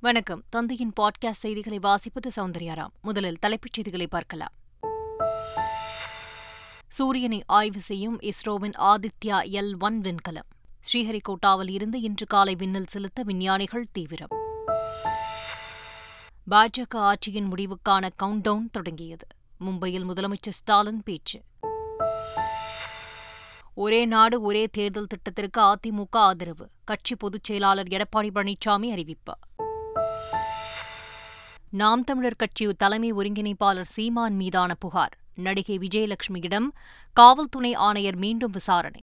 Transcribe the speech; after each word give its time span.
வணக்கம். 0.00 0.44
தந்தையின் 0.50 0.92
பாட்காஸ்ட் 1.00 1.30
செய்திகளை 1.30 1.78
வாசிப்பது 1.78 2.28
சௌந்தர்யாராம். 2.36 2.86
முதலில் 3.02 3.38
தலைப்புச் 3.38 3.72
செய்திகளை 3.72 4.06
பார்க்கலாம். 4.06 4.52
சூரியனை 6.88 7.42
ஆய்வு 7.46 7.80
செய்யும் 7.80 8.20
இஸ்ரோவின் 8.20 8.72
ஆதித்யா 8.78 9.42
எல் 9.42 9.78
ஒன் 9.78 10.00
விண்கலம். 10.00 10.48
ஸ்ரீஹரிகோட்டாவில் 10.92 11.70
இருந்து 11.70 12.00
இன்று 12.00 12.26
காலை 12.26 12.54
விண்ணில் 12.54 12.86
செலுத்த 12.86 13.22
விஞ்ஞானிகள் 13.22 13.86
தீவிரம். 13.92 14.28
பாஜக 16.50 16.94
ஆட்சியின் 16.94 17.48
முடிவுக்கான 17.48 18.08
கவுண்டவுன் 18.22 18.70
தொடங்கியது. 18.72 19.26
மும்பையில் 19.60 20.04
முதலமைச்சர் 20.04 20.48
ஸ்டாலின் 20.48 21.02
பேச்சு. 21.02 21.42
ஒரே 23.74 24.04
நாடு 24.04 24.42
ஒரே 24.42 24.66
தேர்தல் 24.66 25.06
திட்டத்திற்கு 25.06 25.60
அதிமுக 25.60 26.06
ஆதரவு. 26.10 26.68
கட்சி 26.84 27.16
பொதுச் 27.16 27.44
செயலாளர் 27.44 27.86
எடப்பாடி 27.86 28.30
பழனிசாமி 28.34 28.92
அறிவிப்பார் 28.92 29.47
நாம் 31.70 32.04
தமிழர் 32.04 32.36
கட்சி 32.36 32.72
தலைமை 32.72 33.12
ஒருங்கிணைப்பாளர் 33.12 33.80
சீமான் 33.80 34.36
மீதான 34.36 34.74
புகார். 34.74 35.18
நடிகை 35.34 35.78
விஜயலட்சுமியிடம் 35.78 36.66
காவல்துணை 37.12 37.74
ஆணையர் 37.74 38.16
மீண்டும் 38.16 38.50
விசாரணை. 38.50 39.00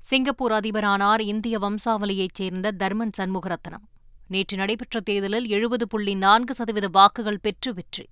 சிங்கப்பூர் 0.00 0.52
அதிபரானார் 0.52 1.20
இந்திய 1.20 1.58
வம்சாவளியைச் 1.58 2.34
சேர்ந்த 2.34 2.72
தர்மன் 2.78 3.10
சண்முகரத்னம். 3.18 3.84
நேற்று 4.26 4.56
நடைபெற்ற 4.56 5.00
தேர்தலில் 5.00 5.48
எழுபது 5.48 5.88
புள்ளி 5.88 6.14
நான்கு 6.14 6.54
சதவீத 6.54 6.88
வாக்குகள் 6.88 7.40
பெற்று 7.40 7.74
வெற்றி. 7.74 8.08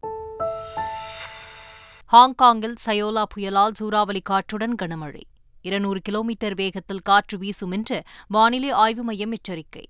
ஹாங்காங்கில் 2.13 2.75
சயோலா 2.87 3.25
புயலால் 3.37 3.75
சூறாவளி 3.75 4.21
காற்றுடன் 4.21 4.75
கனமழை. 4.83 5.23
இருநூறு 5.63 6.01
கிலோமீட்டர் 6.01 6.55
வேகத்தில் 6.55 7.01
காற்று 7.01 7.39
வீசும் 7.39 7.71
என்று 7.71 8.03
வானிலை 8.29 8.71
ஆய்வு 8.71 9.03
மையம் 9.03 9.33
எச்சரிக்கை. 9.33 9.89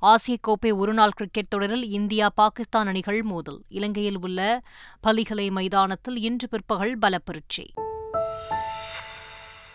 ஆசிய 0.00 0.36
கோப்பை 0.40 0.72
ஒருநாள் 0.72 1.10
கிரிக்கெட் 1.10 1.48
தொடரில் 1.48 1.90
இந்தியா 1.90 2.30
பாகிஸ்தான் 2.34 2.86
அணிகள் 2.86 3.22
மோதல். 3.22 3.62
இலங்கையில் 3.68 4.18
உள்ள 4.20 4.62
பலிகலை 5.06 5.50
மைதானத்தில் 5.50 6.16
இன்று 6.16 6.48
பிற்பகல் 6.48 6.98
பலப்பரீட்சை. 6.98 7.72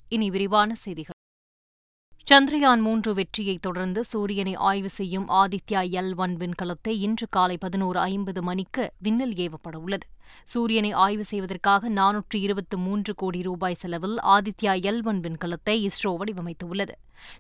இனி 0.08 0.30
விரிவான 0.30 0.74
செய்திகள். 0.74 1.12
சந்திரயான் 2.32 2.80
மூன்று 2.80 3.14
வெற்றியைத் 3.14 3.62
தொடர்ந்து 3.62 4.04
சூரியனை 4.04 4.56
ஆய்வு 4.56 4.90
செய்யும் 4.90 5.30
ஆதித்யா 5.30 5.90
எல் 5.92 6.16
ஒன் 6.16 6.38
விண்கலத்தை 6.38 6.88
இன்று 6.88 7.28
காலை 7.30 7.58
பதினோரு 7.58 8.00
ஐம்பது 8.00 8.44
மணிக்கு 8.44 8.94
விண்ணில் 8.98 9.34
ஏவப்பட 9.34 9.76
உள்ளது. 9.76 10.08
சூரியனை 10.44 10.92
ஆய்வு 10.92 11.26
செய்வதற்காக 11.26 11.90
நானூற்று 11.90 12.40
இருபத்து 12.40 12.78
மூன்று 12.78 13.16
கோடி 13.16 13.42
ரூபாய் 13.42 13.80
செலவில் 13.80 14.18
ஆதித்யா 14.28 14.74
எல் 14.90 15.04
ஒன் 15.04 15.20
விண்கலத்தை 15.20 15.76
இஸ்ரோ 15.88 16.12
வடிவமைத்துள்ளது. 16.22 16.96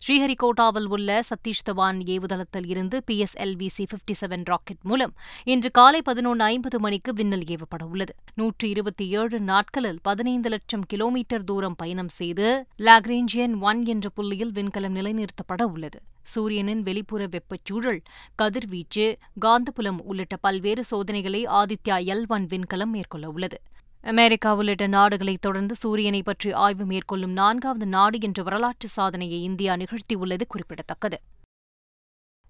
ஸ்ரீஹரிகோட்டாவில் 0.08 0.88
உள்ள 0.88 1.24
சதீஷ் 1.30 1.66
தவான் 1.70 2.00
ஏவுதளத்தில் 2.06 2.68
இருந்து 2.68 3.04
P 3.04 3.18
S 3.18 3.38
LV 3.38 3.68
C 3.68 3.86
fifty 3.92 4.16
seven 4.22 4.46
rocket 4.46 4.82
மூலம் 4.82 5.14
இன்று 5.44 5.72
காலை 5.72 6.02
பதினொன்று 6.02 6.44
ஐம்பது 6.44 6.80
மணிக்கு 6.80 7.14
விண்ணில் 7.14 7.46
ஏவப்பட 7.46 7.84
உள்ளது. 7.92 8.16
நூற்று 8.36 8.70
இருபத்தி 8.70 9.08
ஏழு 9.10 9.40
நாட்களில் 9.40 10.00
பதினைந்து 10.02 10.50
லட்சம் 10.50 10.86
கிலோமீட்டர் 10.88 11.44
தூரம் 11.44 11.76
பயணம் 11.78 12.10
செய்து 12.10 12.68
லாக்ரேஞ்சியன் 12.80 13.60
ஒன் 13.60 13.86
என்ற 13.86 14.10
புள்ளியில் 14.10 14.52
விண்கலம் 14.52 14.98
நிலைநிறுத்தப்பட 15.00 15.64
உள்ளது. 15.64 16.00
சூரியனின் 16.24 16.82
வெளிப்புற 16.82 17.28
வெப்பச்சூழல் 17.28 18.02
கதிர்வீச்சு 18.36 19.18
காந்தப்புலம் 19.46 20.02
உள்ளிட்ட 20.04 20.38
பல்வேறு 20.38 20.84
சோதனைகளை 20.84 21.46
ஆதித்யா 21.46 21.98
எல் 22.06 22.28
ஒன் 22.28 22.46
விண்கலம் 22.46 22.94
மேற்கொள்ளவுள்ளது 22.94 23.56
அமெரிக்கா 24.02 24.56
உள்ளிட்ட 24.56 24.88
நாடுகளைத் 24.88 25.42
தொடர்ந்து 25.42 25.76
சூரியனை 25.76 26.22
பற்றி 26.22 26.52
ஆய்வு 26.52 26.86
மேற்கொள்ளும் 26.86 27.32
நான்காவது 27.32 27.86
நாடு 27.86 28.20
என்ற 28.22 28.44
வரலாற்று 28.44 28.90
சாதனையை 28.90 29.44
இந்தியா 29.44 29.76
நிகழ்த்தியுள்ளது 29.76 30.42
குறிப்பிடத்தக்கது. 30.48 31.22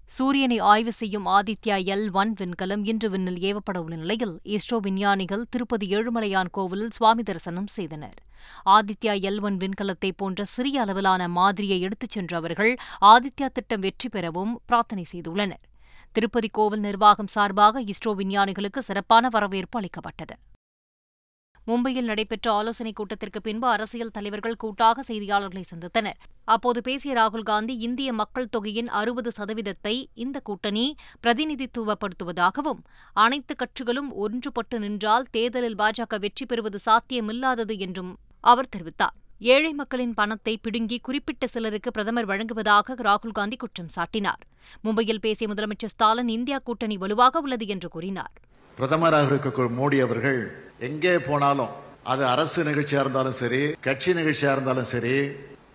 சூரியனை 0.08 0.58
ஆய்வு 0.58 0.92
செய்யும் 0.92 1.26
ஆதித்யா 1.26 1.76
எல் 1.94 2.12
ஒன் 2.12 2.32
விண்கலம் 2.32 2.82
இன்று 2.84 3.08
விண்ணில் 3.10 3.40
ஏவப்பட 3.40 3.76
உள்ள 3.76 3.96
நிலையில் 3.96 4.34
இஸ்ரோ 4.44 4.76
விஞ்ஞானிகள் 4.76 5.44
திருப்பதி 5.50 5.86
ஏழுமலையான் 5.96 6.50
கோவிலில் 6.50 6.90
சுவாமி 6.90 7.22
தரிசனம் 7.22 7.66
செய்தனர். 7.66 8.18
ஆதித்யா 8.66 9.14
எல் 9.28 9.40
ஒன் 9.40 9.56
விண்கலத்தை 9.56 10.10
போன்ற 10.16 10.44
சிறிய 10.44 10.80
அளவிலான 10.80 11.28
மாதிரியை 11.28 11.80
எடுத்துச் 11.80 12.10
சென்ற 12.10 12.36
அவர்கள் 12.36 12.72
ஆதித்யா 13.00 13.48
திட்டம் 13.52 13.80
வெற்றி 13.80 14.08
பெறவும் 14.08 14.60
பிரார்த்தனை 14.66 15.06
செய்துள்ளனர். 15.12 15.62
திருப்பதி 16.12 16.48
கோவில் 16.48 16.80
நிர்வாகம் 16.80 17.26
சார்பாக 17.26 17.82
இஸ்ரோ 17.82 18.14
விஞ்ஞானிகளுக்கு 18.14 18.78
சிறப்பான 18.78 19.28
வரவேற்பு 19.28 19.78
அளிக்கப்பட்டது. 19.80 20.36
மும்பையில் 21.66 22.02
நடைபெற்ற 22.02 22.52
ஆலோசனைக் 22.52 22.96
கூட்டத்திற்கு 22.96 23.40
பின்பு 23.40 23.68
அரசியல் 23.68 24.10
தலைவர்கள் 24.10 24.56
கூட்டாக 24.56 25.04
செய்தியாளர்களை 25.12 25.62
சந்தித்தனர். 25.74 26.18
அப்போது 26.44 26.80
பேசிய 26.80 27.14
ராகுல் 27.14 27.42
காந்தி 27.42 27.76
இந்திய 27.76 28.12
மக்கள் 28.12 28.48
தொகையின் 28.48 28.88
அறுபது 28.88 29.32
சதவீதத்தை 29.38 30.04
இந்த 30.14 30.40
கூட்டணி 30.40 30.94
பிரதிநிதித்துவப்படுத்துவதாகவும் 31.22 32.78
அனைத்து 33.12 33.54
கட்சிகளும் 33.54 34.10
ஒன்றுபட்டு 34.24 34.78
நின்றால் 34.78 35.24
தேர்தலில் 35.30 35.74
பாஜக 35.74 36.18
வெற்றி 36.18 36.46
பெறுவது 36.46 36.78
சாத்தியமில்லாதது 36.86 37.78
என்றும் 37.78 38.18
அவர் 38.40 38.68
தெரிவித்தார். 38.76 39.14
ஏழை 39.38 39.72
மக்களின் 39.72 40.14
பணத்தை 40.14 40.56
பிடுங்கி 40.56 40.98
குறிப்பிட்ட 40.98 41.46
சிலருக்கு 41.46 41.90
பிரதமர் 41.90 42.26
வழங்குவதாக 42.26 42.94
ராகுல் 42.94 43.32
காந்தி 43.32 43.56
குற்றம் 43.56 43.90
சாட்டினார். 43.96 44.42
மும்பையில் 44.84 45.20
பேசிய 45.20 45.54
முதலமைச்சர் 45.54 45.94
ஸ்டாலின் 45.94 46.28
இந்தியா 46.28 46.58
கூட்டணி 46.58 46.96
வலுவாக 46.96 47.40
உள்ளது 47.40 47.66
என்று 47.66 47.88
கூறினார். 47.88 48.32
பிரதமராக 48.78 49.26
இருக்க 49.26 49.62
மோடி 49.62 50.02
அவர்கள் 50.02 50.63
எங்கே 50.80 51.14
போனாலும் 51.18 51.72
அது 52.12 52.22
அரசு 52.24 52.60
நிகழ்ச்சியா 52.64 53.02
இருந்தாலும் 53.04 53.36
சரி 53.42 53.60
கட்சி 53.80 54.10
நிகழ்ச்சியா 54.12 54.52
இருந்தாலும் 54.52 54.88
சரி 54.94 55.16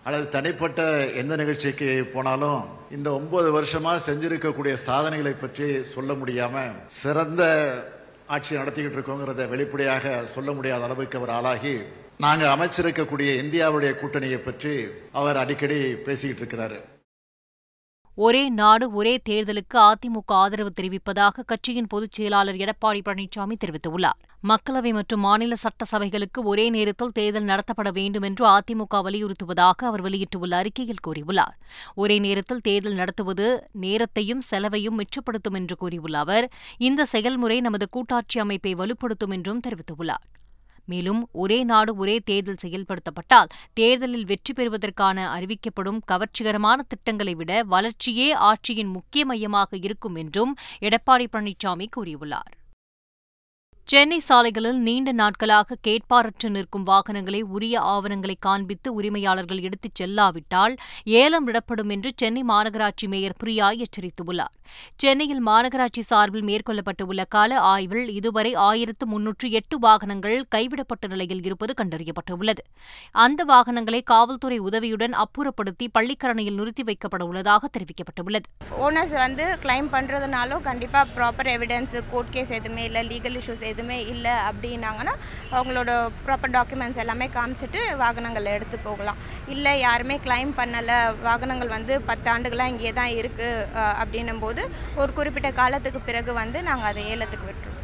அல்லது 0.04 0.26
தனிப்பட்ட 0.28 0.82
எந்த 1.20 1.36
நிகழ்ச்சிக்கு 1.36 1.88
போனாலும் 2.12 2.60
இந்த 2.96 3.08
ஒன்பது 3.12 3.48
வருஷமா 3.56 3.92
செஞ்சிருக்கக்கூடிய 4.06 4.74
சாதனைகளை 4.86 5.34
பற்றி 5.34 5.66
சொல்ல 5.94 6.12
முடியாம 6.12 6.64
சிறந்த 7.00 7.42
ஆட்சி 8.36 8.58
நடத்திக்கிட்டு 8.58 8.98
இருக்கோங்கிறத 8.98 9.48
வெளிப்படையாக 9.48 10.14
சொல்ல 10.34 10.52
முடியாத 10.52 10.84
அளவுக்கு 10.84 11.18
அவர் 11.18 11.34
ஆளாகி 11.38 11.74
நாங்கள் 12.24 12.52
அமைச்சிருக்கக்கூடிய 12.54 13.30
இந்தியாவுடைய 13.42 13.92
கூட்டணியை 14.00 14.40
பற்றி 14.44 14.74
அவர் 15.12 15.40
அடிக்கடி 15.42 15.78
பேசிக்கிட்டு 16.06 16.42
இருக்கிறாரு. 16.42 16.78
ஒரே 18.14 18.48
நாடு 18.48 18.92
ஒரே 18.92 19.20
தேர்தலுக்கு 19.28 19.74
அதிமுக 19.74 20.26
ஆதரவு 20.26 20.72
தெரிவிப்பதாக 20.80 21.44
கட்சியின் 21.46 21.86
பொதுச் 21.86 22.12
செயலாளர் 22.12 22.54
எடப்பாடி 22.54 23.00
பழனிசாமி 23.04 23.54
தெரிவித்துள்ளார். 23.64 24.18
மக்களவை 24.42 24.92
மற்றும் 24.92 25.20
மாநில 25.20 25.54
சட்டசபைகளுக்கு 25.54 26.42
ஒரே 26.42 26.70
நேரத்தில் 26.70 27.12
தேர்தல் 27.12 27.44
நடத்தப்பட 27.44 27.92
வேண்டும் 27.92 28.22
என்று 28.22 28.46
அதிமுக 28.46 29.02
வலியுறுத்துவதாக 29.02 29.86
அவர் 29.86 30.00
வெளியிட்டுள்ள 30.00 30.56
அறிக்கையில் 30.56 31.02
கூறியுள்ளார். 31.08 31.54
ஒரே 31.94 32.18
நேரத்தில் 32.18 32.60
தேர்தல் 32.60 32.94
நடத்துவது 32.94 33.68
நேரத்தையும் 33.72 34.40
செலவையும் 34.40 34.98
மிச்சப்படுத்தும் 34.98 35.54
என்று 35.54 35.76
கூறியுள்ள 35.76 36.18
அவர் 36.18 36.50
இந்த 36.78 37.04
செயல்முறை 37.04 37.60
நமது 37.60 37.88
கூட்டாட்சி 37.88 38.40
அமைப்பை 38.40 38.74
வலுப்படுத்தும் 38.74 39.30
என்றும் 39.30 39.60
தெரிவித்துள்ளார். 39.68 40.26
மேலும் 40.92 41.20
ஒரே 41.42 41.58
நாடு 41.64 41.92
ஒரே 41.96 42.16
தேர்தல் 42.30 42.62
செயல்படுத்தப்பட்டால் 42.62 43.52
தேர்தலில் 43.80 44.28
வெற்றி 44.32 44.52
பெறுவதற்கான 44.52 45.26
அறிவிக்கப்படும் 45.36 46.00
கவர்ச்சிகரமான 46.12 46.78
திட்டங்களை 46.88 47.34
விட 47.34 47.52
வளர்ச்சியே 47.74 48.28
ஆட்சியின் 48.50 48.94
முக்கிய 48.96 49.24
மையமாக 49.24 49.76
இருக்கும் 49.86 50.18
என்றும் 50.22 50.54
எடப்பாடி 50.80 51.28
பழனிசாமி 51.34 51.88
கூறியுள்ளார். 51.96 52.54
சென்னை 53.90 54.18
சாலைகளில் 54.18 54.78
நீண்ட 54.78 55.12
நாட்களாக 55.12 55.76
கேட்பாரற்று 55.86 56.48
நிற்கும் 56.48 56.82
வாகனங்களை 56.82 57.42
உரிய 57.42 57.80
ஆவணங்களை 57.80 58.36
காண்பித்து 58.38 58.88
உரிமையாளர்கள் 58.94 59.60
எடுத்துச் 59.60 60.02
செல்லாவிட்டால் 60.02 60.74
ஏலம் 61.20 61.44
விடப்படும் 61.44 61.88
என்று 61.88 62.10
சென்னை 62.16 62.42
மாநகராட்சி 62.48 63.06
மேயர் 63.08 63.36
பிரியா 63.38 63.68
எச்சரித்துள்ளார். 63.84 64.52
சென்னையில் 64.96 65.42
மாநகராட்சி 65.46 66.00
சார்பில் 66.00 66.44
மேற்கொள்ளப்பட்டுள்ள 66.44 67.24
கால 67.28 67.60
ஆய்வில் 67.60 68.08
இதுவரை 68.08 68.54
ஆயிரத்து 68.54 69.06
முன்னூற்று 69.06 69.50
எட்டு 69.50 69.78
வாகனங்கள் 69.78 70.44
கைவிடப்பட்ட 70.48 71.06
நிலையில் 71.06 71.42
இருப்பது 71.42 71.74
கண்டறியப்பட்டுள்ளது. 71.80 72.64
அந்த 73.24 73.44
வாகனங்களை 73.44 74.02
காவல்துறை 74.02 74.58
உதவியுடன் 74.58 75.16
அப்புறப்படுத்தி 75.24 75.88
பள்ளிக்கரணையில் 75.98 76.58
நிறுத்தி 76.60 76.82
வைக்கப்பட 76.82 77.22
உள்ளதாக 77.22 77.70
தெரிவிக்கப்பட்டுள்ளது. 77.78 78.46
ஓனர்ஸ் 78.78 79.16
வந்து 79.24 79.44
கிளைம் 79.64 79.90
பண்றதுனாலும் 79.96 80.64
கண்டிப்பாக 80.70 81.08
ப்ராப்பர் 81.16 81.52
எவிடன்ஸ் 81.56 81.96
கோர்ட் 82.12 82.30
கேஸ் 82.30 82.54
எதுவுமே 82.60 82.84
இல்லை 82.84 83.04
லீகல் 83.08 83.38
இஷ்யூஸ் 83.42 83.66
எதுவுமே 83.80 83.98
இல்லை 84.12 84.34
அப்படின்னாங்கன்னா 84.48 85.14
அவங்களோட 85.56 85.90
ப்ராப்பர் 86.26 86.54
டாக்குமெண்ட்ஸ் 86.56 87.00
எல்லாமே 87.04 87.26
காமிச்சிட்டு 87.36 87.80
வாகனங்களை 88.02 88.50
எடுத்து 88.56 88.76
போகலாம். 88.88 89.20
இல்லை 89.54 89.72
யாருமே 89.86 90.16
கிளைம் 90.26 90.52
பண்ணலை 90.60 90.98
வாகனங்கள் 91.28 91.74
வந்து 91.76 91.96
பத்தாண்டுகளாக 92.10 92.72
இங்கே 92.74 92.92
தான் 93.00 93.16
இருக்குது 93.20 93.66
அப்படின்னும் 94.02 94.42
போது 94.46 94.64
ஒரு 95.02 95.12
குறிப்பிட்ட 95.20 95.50
காலத்துக்கு 95.60 96.02
பிறகு 96.08 96.34
வந்து 96.42 96.60
நாங்கள் 96.70 96.90
அதை 96.90 97.04
ஏலத்துக்கு 97.14 97.48
விட்டுருவோம். 97.50 97.79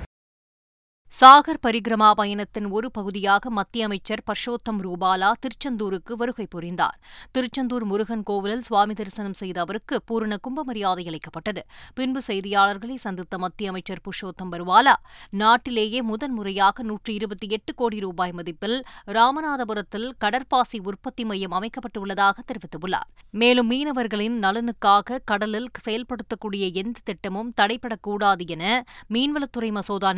சாகர் 1.19 1.61
பரிகிரமா 1.67 2.11
பயணத்தின் 2.11 2.67
ஒரு 2.77 2.91
பகுதியாக 2.91 3.51
மத்திய 3.51 3.85
அமைச்சர் 3.85 4.23
பர்ஷோத்தம் 4.29 4.81
ரூபாலா 4.87 5.33
திருச்செந்தூருக்கு 5.43 6.13
வருகை 6.17 6.47
புரிந்தார். 6.55 6.97
திருச்செந்தூர் 7.33 7.85
முருகன் 7.85 8.23
கோவிலில் 8.23 8.63
சுவாமி 8.63 8.95
தரிசனம் 8.95 9.37
செய்த 9.41 9.61
அவருக்கு 9.61 10.03
பூரண 10.03 10.37
கும்ப 10.37 10.65
மரியாதை 10.65 11.05
அளிக்கப்பட்டது. 11.07 11.63
பின்பு 11.95 12.21
செய்தியாளர்களை 12.27 12.97
சந்தித்த 13.05 13.39
மத்திய 13.39 13.71
அமைச்சர் 13.71 14.03
புருஷோத்தம் 14.07 14.51
பருவாலா 14.51 14.95
நாட்டிலேயே 15.43 16.03
முதன்முறையாக 16.03 16.83
நூற்றி 16.83 17.15
இருபத்தி 17.15 17.49
எட்டு 17.49 17.75
கோடி 17.75 18.01
ரூபாய் 18.01 18.33
மதிப்பில் 18.33 18.77
ராமநாதபுரத்தில் 19.07 20.09
கடற்பாசி 20.25 20.81
உற்பத்தி 20.83 21.25
மையம் 21.25 21.57
அமைக்கப்பட்டுள்ளதாக 21.61 22.37
தெரிவித்துள்ளார். 22.51 23.09
மேலும் 23.31 23.71
மீனவர்களின் 23.71 24.39
நலனுக்காக 24.45 25.19
கடலில் 25.25 25.71
செயல்படுத்தக்கூடிய 25.89 26.73
எந்த 26.83 26.99
திட்டமும் 27.05 27.55
தடைபடக்கூடாது 27.61 28.45
என 28.47 28.85
மீன்வளத்துறை 29.15 29.73
மசோதா 29.79 30.13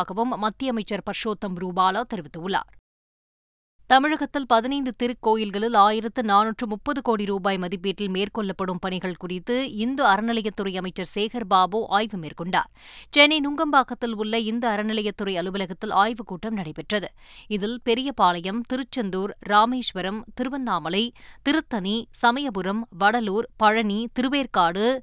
நிறைவேற்றப்பட்டுள்ளதாகவும் 0.00 0.36
மத்திய 0.36 0.70
அமைச்சர் 0.70 1.02
பர்ஷோத்தம் 1.10 1.58
ரூபாலா 1.60 2.02
தெரிவித்துள்ளார். 2.14 2.78
தமிழகத்தில் 3.86 4.46
பதினைந்து 4.46 4.94
திருக்கோயில்களில் 5.02 5.76
ஆயிரத்து 5.76 6.22
நானூற்று 6.22 6.66
முப்பது 6.66 7.02
கோடி 7.02 7.24
ரூபாய் 7.24 7.58
மதிப்பீட்டில் 7.58 8.10
மேற்கொள்ளப்படும் 8.10 8.76
பணிகள் 8.80 9.16
குறித்து 9.16 9.72
இந்து 9.72 10.04
அறநிலையத்துறை 10.04 10.76
அமைச்சர் 10.76 11.10
சேகர் 11.14 11.44
பாபு 11.48 11.86
ஆய்வு 11.88 12.18
மேற்கொண்டார். 12.18 12.70
சென்னை 13.10 13.40
நுங்கம்பாக்கத்தில் 13.40 14.12
உள்ள 14.12 14.38
இந்து 14.38 14.68
அறநிலையத்துறை 14.68 15.34
அலுவலகத்தில் 15.36 15.90
ஆய்வுக் 15.90 16.26
கூட்டம் 16.26 16.54
நடைபெற்றது. 16.54 17.08
இதில் 17.46 17.80
பெரியபாளையம் 17.82 18.60
திருச்செந்தூர் 18.60 19.36
ராமேஸ்வரம் 19.38 20.24
திருவண்ணாமலை 20.34 21.12
திருத்தணி 21.42 22.06
சமயபுரம் 22.10 22.88
வடலூர் 23.00 23.46
பழனி 23.56 24.08
திருவேற்காடு 24.12 24.98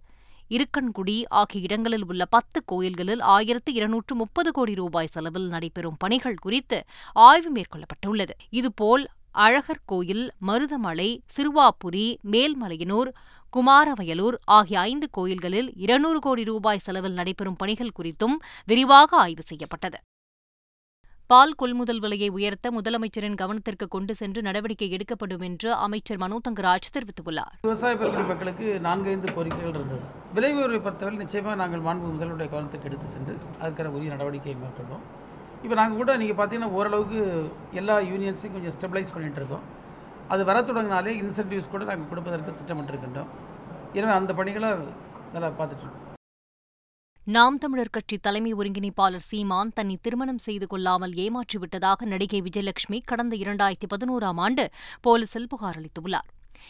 இருக்கன்குடி 0.50 1.24
ஆகிய 1.28 1.64
இடங்களில் 1.64 2.06
உள்ள 2.08 2.26
பத்து 2.26 2.62
கோயில்களில் 2.66 3.20
ஆயிரத்து 3.20 3.74
இருநூற்று 3.74 4.16
முப்பது 4.16 4.52
கோடி 4.52 4.76
ரூபாய் 4.76 5.08
செலவில் 5.08 5.48
நடைபெறும் 5.48 5.96
பணிகள் 5.98 6.42
குறித்து 6.42 6.84
ஆய்வு 7.14 7.52
மேற்கொள்ளப்பட்டுள்ளது. 7.52 8.30
இதுபோல் 8.50 9.10
அழகர் 9.32 9.86
கோயில் 9.86 10.32
மருதமலை 10.48 11.20
சிறுவாபுரி 11.36 12.16
மேல்மலையனூர் 12.32 13.10
குமாரவயலூர் 13.54 14.38
ஆகிய 14.46 14.80
ஐந்து 14.80 15.08
கோயில்களில் 15.12 15.70
இருநூறு 15.76 16.20
கோடி 16.20 16.44
ரூபாய் 16.44 16.78
செலவில் 16.78 17.14
நடைபெறும் 17.14 17.56
பணிகள் 17.56 17.96
குறித்தும் 18.00 18.36
விரிவாக 18.66 19.18
ஆய்வு 19.18 19.42
செய்யப்பட்டது. 19.42 19.98
பால் 21.31 21.56
கொள்முதல் 21.62 22.00
விலையை 22.03 22.27
உயர்த்த 22.35 22.68
முதலமைச்சரின் 22.75 23.35
கவனத்திற்கு 23.39 23.85
கொண்டு 23.95 24.13
சென்று 24.19 24.39
நடவடிக்கை 24.47 24.88
எடுக்கப்படும் 24.95 25.44
என்று 25.47 25.69
அமைச்சர் 25.85 26.21
மனோ 26.21 26.38
தங்கராஜ் 26.45 26.88
தெரிவித்துள்ளார். 26.95 27.56
விவசாய 27.65 27.95
பெருங்குடி 28.01 28.24
மக்களுக்கு 28.29 28.68
நான்கைந்து 28.85 29.33
கோரிக்கைகள் 29.38 29.74
இருந்தது. 29.74 30.06
விலை 30.38 30.51
உயர்வை 30.57 30.79
பொறுத்தவரை 30.85 31.18
நிச்சயமாக 31.24 31.56
நாங்கள் 31.63 31.83
மாண்பு 31.88 32.07
முதல்வருடைய 32.13 32.50
கவனத்துக்கு 32.53 32.89
எடுத்து 32.91 33.09
சென்று 33.15 33.35
அதற்கான 33.62 33.91
உரிய 33.97 34.09
நடவடிக்கையை 34.15 34.57
மேற்கொள்வோம். 34.63 35.03
இப்போ 35.65 35.75
நாங்கள் 35.81 36.00
கூட 36.01 36.15
நீங்கள் 36.24 36.39
பார்த்தீங்கன்னா 36.39 36.71
ஓரளவுக்கு 36.79 37.19
எல்லா 37.81 37.97
யூனியன்ஸையும் 38.12 38.56
கொஞ்சம் 38.57 38.75
ஸ்டெபிளைஸ் 38.77 39.13
பண்ணிகிட்டு 39.15 39.41
இருக்கோம். 39.44 39.65
அது 40.33 40.41
வர 40.51 40.57
தொடங்கினாலே 40.71 41.18
இன்சென்டிவ்ஸ் 41.24 41.71
கூட 41.75 41.83
நாங்கள் 41.91 42.12
கொடுப்பதற்கு 42.13 42.59
திட்டமிட்டிருக்கின்றோம். 42.62 43.31
எனவே 44.00 44.15
அந்த 44.21 44.31
பணிகளை 44.41 44.71
நல்லா 45.35 45.51
பார்த்துட்ருக்கோம் 45.59 46.06
நாம் 47.35 47.57
தமிழர் 47.57 47.89
கட்சி 47.89 48.18
தலைமை 48.18 48.53
ஒருங்கிணைப்பாளர் 48.53 49.24
சீமான் 49.29 49.71
தன்னை 49.74 49.97
திருமணம் 50.01 50.38
செய்து 50.38 50.68
கொள்ளாமல் 50.68 51.12
ஏமாற்றிவிட்டதாக 51.12 52.06
நடிகை 52.06 52.41
விஜயலட்சுமி 52.41 53.00
கடந்த 53.06 53.35
இரண்டாயிரத்தி 53.35 53.88
பதினோராம் 53.94 54.35
ஆண்டு 54.35 54.69
போலீசில் 55.01 55.47
புகார் 55.47 55.79
அளித்துள்ளார். 55.79 56.29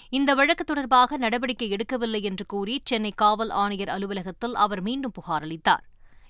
இந்த 0.09 0.33
வழக்கு 0.33 0.63
தொடர்பாக 0.63 1.18
நடவடிக்கை 1.18 1.71
எடுக்கவில்லை 1.71 2.21
என்று 2.21 2.45
கூறி 2.45 2.81
சென்னை 2.83 3.12
காவல் 3.15 3.50
ஆணையர் 3.50 3.89
அலுவலகத்தில் 3.89 4.56
அவர் 4.56 4.81
மீண்டும் 4.81 5.12
புகார் 5.12 5.42
அளித்தார். 5.42 5.83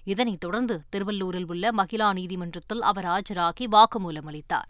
இதனைத் 0.04 0.40
தொடர்ந்து 0.40 0.82
திருவள்ளூரில் 0.96 1.48
உள்ள 1.48 1.72
மகிழா 1.72 2.14
நீதிமன்றத்தில் 2.14 2.82
அவர் 2.82 3.06
ஆஜராகி 3.06 3.68
வாக்குமூலம் 3.72 4.26
அளித்தார். 4.26 4.70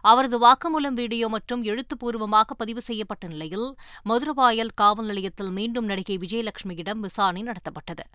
அவரது 0.00 0.38
வாக்குமூலம் 0.38 0.98
வீடியோ 1.02 1.28
மற்றும் 1.28 1.62
எழுத்துப்பூர்வமாக 1.62 2.54
பதிவு 2.54 2.80
செய்யப்பட்ட 2.80 3.26
நிலையில் 3.26 3.74
மதுரவாயல் 4.02 4.74
காவல் 4.74 5.06
நிலையத்தில் 5.06 5.50
மீண்டும் 5.50 5.84
நடிகை 5.84 6.18
விஜயலட்சுமியிடம் 6.18 7.00
விசாரணை 7.00 7.42
நடத்தப்பட்டது. 7.42 8.06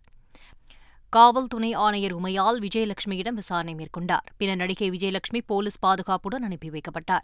காவல் 1.10 1.48
துணை 1.48 1.74
ஆணையர் 1.74 2.16
உமையால் 2.16 2.60
விஜயலட்சுமியிடம் 2.60 3.34
விசாரணை 3.34 3.76
மேற்கொண்டார். 3.76 4.26
பின்னர் 4.38 4.58
நடிகை 4.58 4.90
விஜயலட்சுமி 4.90 5.42
போலீஸ் 5.46 5.80
பாதுகாப்புடன் 5.80 6.44
அனுப்பி 6.44 6.70
வைக்கப்பட்டார். 6.70 7.22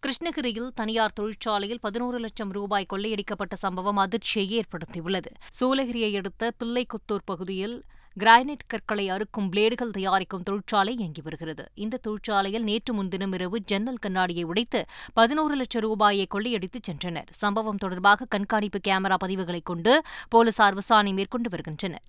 கிருஷ்ணகிரியில் 0.00 0.68
தனியார் 0.74 1.12
தொழிற்சாலையில் 1.12 1.80
பதினோரு 1.80 2.18
லட்சம் 2.18 2.50
ரூபாய் 2.50 2.86
கொள்ளையடிக்கப்பட்ட 2.92 3.54
சம்பவம் 3.54 3.96
அதிர்ச்சியை 3.96 4.60
ஏற்படுத்தியுள்ளது. 4.60 5.26
சூலகிரியை 5.60 6.16
அடுத்த 6.16 6.52
பிள்ளைக்குத்தூர் 6.64 7.20
பகுதியில் 7.24 7.82
கிரானைட் 8.20 8.66
கற்களை 8.66 9.08
அறுக்கும் 9.08 9.52
பிளேடுகள் 9.52 9.90
தயாரிக்கும் 9.90 10.42
தொழிற்சாலை 10.42 10.96
இயங்கி 10.96 11.20
வருகிறது. 11.20 11.64
இந்த 11.74 11.96
தொழிற்சாலையில் 11.96 12.62
நேற்று 12.62 12.94
முன்தினம் 12.94 13.32
இரவு 13.32 13.60
ஜன்னல் 13.60 13.96
கண்ணாடியை 13.96 14.42
உடைத்து 14.42 14.84
பதினோரு 15.12 15.54
லட்சம் 15.54 15.82
ரூபாயை 15.82 16.26
கொள்ளையடித்துச் 16.34 16.90
சென்றனர். 16.90 17.26
சம்பவம் 17.34 17.76
தொடர்பாக 17.76 18.24
கண்காணிப்பு 18.24 18.80
கேமரா 18.88 19.16
பதிவுகளைக் 19.24 19.64
கொண்டு 19.64 20.02
போலீசார் 20.28 20.74
விசாரணை 20.74 21.12
மேற்கொண்டு 21.12 21.50
வருகின்றனர். 21.50 22.02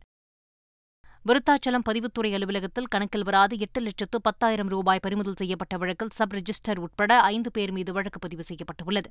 விருத்தாச்சலம் 1.28 1.84
பதிவுத்துறை 1.88 2.30
அலுவலகத்தில் 2.38 2.90
கணக்கில் 2.94 3.24
வராது 3.24 3.58
எட்டு 3.58 3.82
லட்சத்து 3.82 4.18
பத்தாயிரம் 4.22 4.68
ரூபாய் 4.68 5.02
பறிமுதல் 5.04 5.38
செய்யப்பட்ட 5.42 5.78
வழக்கில் 5.78 6.10
சப் 6.18 6.34
ரிஜிஸ்டர் 6.34 6.80
உட்பட 6.86 7.22
ஐந்து 7.22 7.52
பேர் 7.52 7.72
மீது 7.72 7.92
வழக்கு 7.94 8.20
பதிவு 8.20 8.44
செய்யப்பட்டுள்ளது. 8.44 9.10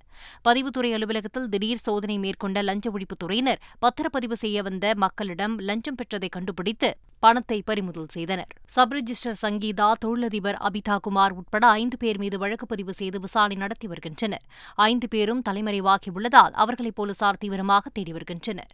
பதிவுத்துறை 0.48 0.90
அலுவலகத்தில் 0.96 1.48
திடீர் 1.48 1.82
சோதனை 1.82 2.18
மேற்கொண்ட 2.18 2.62
லஞ்ச 2.62 2.90
ஒழிப்புத்துறையினர் 2.90 3.62
பத்திரப்பதிவு 3.84 4.38
செய்ய 4.42 4.62
வந்த 4.62 4.92
மக்களிடம் 4.96 5.58
லஞ்சம் 5.58 5.98
பெற்றதை 6.02 6.28
கண்டுபிடித்து 6.28 6.90
பணத்தை 7.20 7.62
பறிமுதல் 7.62 8.10
செய்தனர். 8.10 8.52
சப் 8.66 8.92
ரிஜிஸ்டர் 8.92 9.40
சங்கீதா 9.42 9.88
தொழிலதிபர் 10.04 10.60
அபிதா 10.70 10.98
குமார் 11.00 11.32
உட்பட 11.32 11.64
ஐந்து 11.66 11.96
பேர் 11.96 12.18
மீது 12.18 12.38
வழக்கு 12.38 12.66
பதிவு 12.66 12.92
செய்து 12.92 13.20
விசாரணை 13.20 13.56
நடத்தி 13.56 13.86
வருகின்றனர். 13.86 14.46
ஐந்து 14.90 15.08
பேரும் 15.08 15.42
தலைமறைவாகியுள்ளதால் 15.50 16.54
அவர்களை 16.64 16.92
போலீசார் 16.94 17.42
தீவிரமாக 17.44 17.88
தேடி 17.92 18.12
வருகின்றனர். 18.12 18.72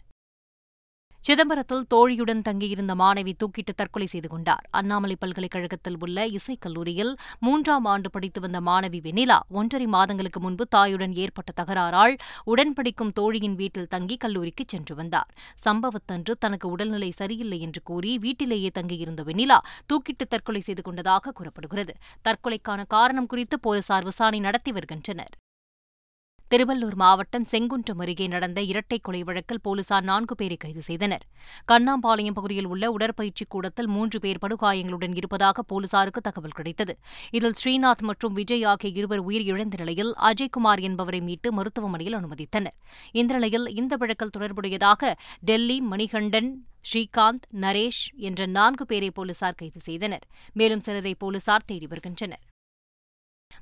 சிதம்பரத்தில் 1.29 1.83
தோழியுடன் 1.95 2.43
தங்கியிருந்த 2.43 2.95
மாணவி 2.95 3.33
தூக்கிட்டு 3.41 3.73
தற்கொலை 3.77 4.07
செய்து 4.07 4.29
கொண்டார். 4.29 4.69
அண்ணாமலை 4.71 5.17
பல்கலைக்கழகத்தில் 5.17 5.97
உள்ள 6.01 6.27
இசைக்கல்லூரியில் 6.27 7.11
மூன்றாம் 7.39 7.85
ஆண்டு 7.85 8.11
படித்து 8.11 8.41
வந்த 8.41 8.61
மாணவி 8.61 9.01
வெனிலா 9.01 9.39
ஒன்றரை 9.49 9.87
மாதங்களுக்கு 9.87 10.41
முன்பு 10.41 10.67
தாயுடன் 10.77 11.15
ஏற்பட்ட 11.15 11.53
தகராறால் 11.53 12.15
உடன்படிக்கும் 12.47 13.13
தோழியின் 13.21 13.55
வீட்டில் 13.55 13.89
தங்கி 13.89 14.17
கல்லூரிக்கு 14.17 14.65
சென்று 14.67 14.95
வந்தார். 14.95 15.35
சம்பவத்தன்று 15.65 16.35
தனக்கு 16.39 16.69
உடல்நிலை 16.69 17.11
சரியில்லை 17.11 17.61
என்று 17.61 17.83
கூறி 17.83 18.19
வீட்டிலேயே 18.19 18.71
தங்கியிருந்த 18.73 19.23
வெனிலா 19.23 19.59
தூக்கிட்டு 19.93 20.27
தற்கொலை 20.29 20.61
செய்து 20.61 20.83
கொண்டதாக 20.83 21.33
கூறப்படுகிறது. 21.33 21.95
தற்கொலைக்கான 22.29 22.87
காரணம் 22.89 23.27
குறித்து 23.27 23.59
போலீசார் 23.61 24.05
விசாரணை 24.05 24.41
நடத்தி 24.41 24.73
வருகின்றனர். 24.73 25.35
திருவள்ளூர் 26.55 26.95
மாவட்டம் 26.95 27.45
செங்குன்றம் 27.51 27.99
அருகே 27.99 28.27
நடந்த 28.27 28.61
இரட்டை 28.61 28.99
கொலை 28.99 29.23
வழக்கில் 29.23 29.61
போலீசார் 29.61 30.03
நான்கு 30.03 30.35
பேரை 30.35 30.57
கைது 30.57 30.83
செய்தனர். 30.83 31.23
கண்ணாம்பாளையம் 31.73 32.33
பகுதியில் 32.33 32.67
உள்ள 32.67 32.91
உடற்பயிற்சிக் 32.91 33.51
கூடத்தில் 33.51 33.87
மூன்று 33.87 34.21
பேர் 34.21 34.39
படுகாயங்களுடன் 34.47 35.17
இருப்பதாக 35.17 35.63
போலீசாருக்கு 35.63 36.21
தகவல் 36.21 36.51
கிடைத்தது. 36.51 36.99
இதில் 37.31 37.53
ஸ்ரீநாத் 37.65 38.01
மற்றும் 38.01 38.33
விஜய் 38.33 38.65
ஆகிய 38.65 38.93
இருவர் 38.95 39.27
உயிரிழந்த 39.27 39.77
நிலையில் 39.77 40.15
அஜய்குமார் 40.17 40.81
என்பவரை 40.81 41.21
மீட்டு 41.21 41.53
மருத்துவமனையில் 41.53 42.17
அனுமதித்தனர். 42.17 42.77
இந்த 43.13 43.33
நிலையில் 43.33 43.77
இந்த 43.77 43.97
வழக்கில் 43.97 44.31
தொடர்புடையதாக 44.39 45.15
டெல்லி 45.41 45.81
மணிகண்டன் 45.81 46.67
ஸ்ரீகாந்த் 46.93 47.47
நரேஷ் 47.61 48.05
என்ற 48.17 48.47
நான்கு 48.47 48.87
பேரை 48.87 49.11
போலீசார் 49.11 49.55
கைது 49.55 49.81
செய்தனர். 49.81 50.27
மேலும் 50.53 50.81
சிலரை 50.81 51.15
போலீசார் 51.15 51.65
தேடி 51.67 51.87
வருகின்றனர். 51.87 52.41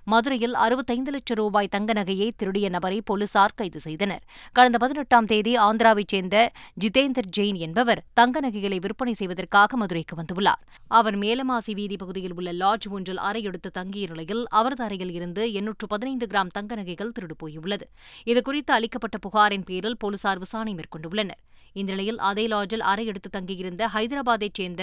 மதுரையில் 0.04 0.54
அறுபத்தைந்து 0.54 1.10
லட்சம் 1.10 1.36
ரூபாய் 1.36 1.68
தங்க 1.68 1.92
நகையை 1.92 2.30
திருடிய 2.36 2.68
நபரை 2.68 3.00
போலீசார் 3.00 3.54
கைது 3.54 3.80
செய்தனர். 3.80 4.22
கடந்த 4.52 4.78
பதினெட்டாம் 4.78 5.26
தேதி 5.26 5.56
ஆந்திராவைச் 5.56 6.08
சேர்ந்த 6.08 6.52
ஜிதேந்தர் 6.84 7.30
ஜெயின் 7.36 7.58
என்பவர் 7.58 8.02
தங்க 8.14 8.40
நகைகளை 8.40 8.78
விற்பனை 8.78 9.14
செய்வதற்காக 9.14 9.76
மதுரைக்கு 9.76 10.16
வந்துள்ளார். 10.16 10.62
அவர் 10.88 11.18
மேலமாசி 11.18 11.74
வீதி 11.74 11.96
பகுதியில் 11.96 12.34
உள்ள 12.34 12.52
லாட்ஜ் 12.52 12.88
ஒன்றில் 12.88 13.18
அறையெடுத்து 13.18 13.70
தங்கிய 13.72 14.06
நிலையில் 14.06 14.44
அவரது 14.48 14.84
அறையில் 14.84 15.12
இருந்து 15.12 15.52
எண்ணூற்று 15.52 15.86
பதினைந்து 15.86 16.26
கிராம் 16.26 16.50
தங்க 16.52 16.74
நகைகள் 16.74 17.12
திருடு 17.18 17.36
போயுள்ளது 17.38 17.88
இதுகுறித்து 18.24 18.72
அளிக்கப்பட்ட 18.72 19.18
புகாரின் 19.18 19.64
பேரில் 19.64 19.96
போலீசார் 19.96 20.38
விசாரணை 20.38 20.74
மேற்கொண்டுள்ளனர். 20.74 21.42
இந்த 21.80 21.90
நிலையில் 21.92 22.20
அதே 22.30 22.44
லாட்ஜில் 22.46 22.86
அறை 22.92 23.04
எடுத்து 23.12 23.30
தங்கியிருந்த 23.30 23.82
ஹைதராபாத்தைச் 23.94 24.58
சேர்ந்த 24.60 24.82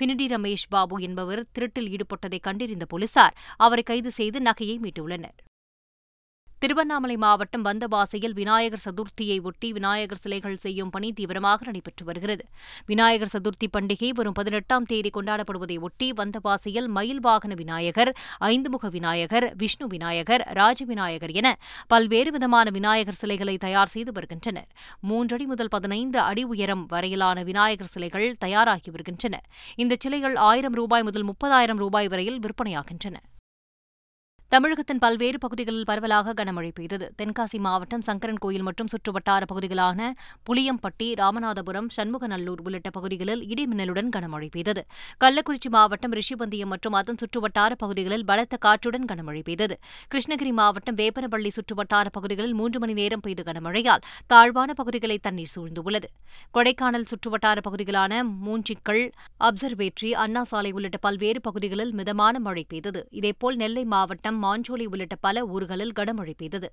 பினிடி 0.00 0.28
ரமேஷ் 0.34 0.68
பாபு 0.68 0.96
என்பவர் 1.08 1.42
திருட்டில் 1.54 1.90
ஈடுபட்டதை 1.94 2.40
கண்டறிந்த 2.48 2.86
போலீசார் 2.94 3.36
அவரை 3.66 3.84
கைது 3.90 4.12
செய்து 4.20 4.40
நகையை 4.40 4.78
மீட்டுள்ளனர். 4.84 5.38
திருவண்ணாமலை 6.58 7.16
மாவட்டம் 7.16 7.64
வந்தவாசியில் 7.64 8.32
விநாயகர் 8.32 8.82
சதுர்த்தியை 8.84 9.42
ஒட்டி 9.42 9.72
விநாயகர் 9.72 10.20
சிலைகள் 10.22 10.56
செய்யும் 10.56 10.90
பணி 10.90 11.12
தீவிரமாக 11.12 11.64
நடைபெற்று 11.64 12.04
வருகிறது. 12.04 12.44
விநாயகர் 12.86 13.30
சதுர்த்தி 13.32 13.68
பண்டிகை 13.76 14.10
வரும் 14.10 14.32
பதினெட்டாம் 14.32 14.84
தேதி 14.84 15.10
கொண்டாடப்படுவதை 15.14 15.80
ஒட்டி 15.80 16.12
வந்தவாசியில் 16.12 16.86
மயில் 16.86 17.20
வாகன 17.20 17.54
விநாயகர் 17.54 18.16
ஐந்துமுக 18.40 18.90
விநாயகர் 18.90 19.56
விஷ்ணு 19.56 19.86
விநாயகர் 19.86 20.40
ராஜ 20.40 20.84
விநாயகர் 20.84 21.30
என 21.30 21.58
பல்வேறு 21.86 22.30
விதமான 22.30 22.70
விநாயகர் 22.70 23.20
சிலைகளை 23.22 23.56
தயார் 23.56 23.88
செய்து 23.88 24.12
வருகின்றனர். 24.12 24.68
மூன்றடி 25.00 25.46
முதல் 25.46 25.68
பதினைந்து 25.68 26.18
அடி 26.18 26.44
உயரம் 26.44 26.86
வரையிலான 26.86 27.42
விநாயகர் 27.42 27.86
சிலைகள் 27.86 28.34
தயாராகி 28.38 28.90
வருகின்றன. 28.90 29.42
இந்த 29.76 29.96
சிலைகள் 29.98 30.36
ஆயிரம் 30.36 30.72
ரூபாய் 30.72 31.02
முதல் 31.02 31.24
முப்பதாயிரம் 31.24 31.76
ரூபாய் 31.76 32.08
வரையில் 32.08 32.40
விற்பனையாகின்றன. 32.40 33.16
தமிழகத்தின் 34.52 34.98
பல்வேறு 34.98 35.38
பகுதிகளில் 35.38 35.84
பரவலாக 35.84 36.32
கனமழை 36.32 36.70
பெய்தது. 36.74 37.06
தென்காசி 37.18 37.58
மாவட்டம் 37.58 38.00
சங்கரன் 38.00 38.38
கோயில் 38.38 38.62
மற்றும் 38.62 38.88
சுற்றுவட்டார 38.92 39.42
பகுதிகளான 39.50 40.06
புளியம்பட்டி 40.46 41.08
ராமநாதபுரம் 41.20 41.88
சண்முகநல்லூர் 41.96 42.60
உள்ளிட்ட 42.64 42.90
பகுதிகளில் 42.90 43.42
இடிமின்னலுடன் 43.42 44.08
கனமழை 44.16 44.48
பெய்தது. 44.50 44.82
கள்ளக்குறிச்சி 45.24 45.70
மாவட்டம் 45.70 46.12
ரிஷிபந்தியம் 46.12 46.72
மற்றும் 46.74 46.92
அதன் 46.92 47.18
சுற்றுவட்டார 47.22 47.74
பகுதிகளில் 47.82 48.24
பலத்த 48.24 48.56
காற்றுடன் 48.56 49.04
கனமழை 49.04 49.42
பெய்தது. 49.42 49.76
கிருஷ்ணகிரி 50.14 50.52
மாவட்டம் 50.60 50.96
வேப்பனப்பள்ளி 50.96 51.52
சுற்றுவட்டார 51.58 52.06
பகுதிகளில் 52.16 52.54
மூன்று 52.54 52.78
மணி 52.78 52.92
நேரம் 52.92 53.20
பெய்த 53.20 53.42
கனமழையால் 53.42 54.02
தாழ்வான 54.26 54.70
பகுதிகளை 54.72 55.18
தண்ணீர் 55.18 55.52
சூழ்ந்துள்ளது. 55.56 56.10
கொடைக்கானல் 56.54 57.06
சுற்றுவட்டார 57.12 57.58
பகுதிகளான 57.68 58.22
மூஞ்சிக்கல் 58.46 59.04
அப்சர்வேட்டரி 59.50 60.12
அண்ணா 60.24 60.44
சாலை 60.44 60.72
உள்ளிட்ட 60.72 60.96
பல்வேறு 60.96 61.40
பகுதிகளில் 61.40 61.92
மிதமான 61.92 62.38
மழை 62.38 62.66
பெய்தது. 62.68 63.02
இதேபோல் 63.10 63.56
நெல்லை 63.56 63.84
மாவட்டம் 63.84 64.36
மாஞ்சோலை 64.42 64.86
உள்ளிட்ட 64.86 65.16
பல 65.16 65.46
ஊர்களில் 65.46 65.96
கனமழை 65.98 66.34
பெய்தது. 66.36 66.70